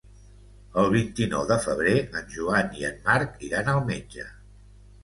[0.83, 4.29] El vint-i-nou de febrer en Joan i en Marc iran al metge.